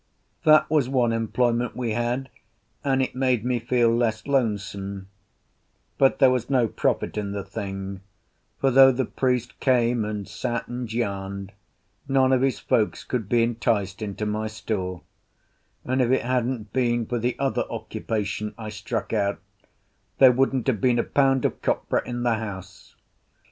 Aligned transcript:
That 0.45 0.67
was 0.67 0.89
one 0.89 1.13
employment 1.13 1.75
we 1.75 1.91
had, 1.91 2.29
and 2.83 3.03
it 3.03 3.13
made 3.13 3.45
me 3.45 3.59
feel 3.59 3.95
less 3.95 4.25
lonesome; 4.25 5.09
but 5.99 6.17
there 6.17 6.31
was 6.31 6.49
no 6.49 6.67
profit 6.67 7.19
in 7.19 7.33
the 7.33 7.43
thing, 7.43 8.01
for 8.59 8.71
though 8.71 8.91
the 8.91 9.05
priest 9.05 9.59
came 9.59 10.03
and 10.03 10.27
sat 10.27 10.67
and 10.67 10.91
yarned, 10.91 11.51
none 12.07 12.31
of 12.33 12.41
his 12.41 12.57
folks 12.57 13.03
could 13.03 13.29
be 13.29 13.43
enticed 13.43 14.01
into 14.01 14.25
my 14.25 14.47
store; 14.47 15.03
and 15.85 16.01
if 16.01 16.09
it 16.09 16.23
hadn't 16.25 16.73
been 16.73 17.05
for 17.05 17.19
the 17.19 17.37
other 17.37 17.65
occupation 17.69 18.55
I 18.57 18.69
struck 18.69 19.13
out, 19.13 19.39
there 20.17 20.31
wouldn't 20.31 20.65
have 20.65 20.81
been 20.81 20.97
a 20.97 21.03
pound 21.03 21.45
of 21.45 21.61
copra 21.61 22.01
in 22.07 22.23
the 22.23 22.33
house. 22.39 22.95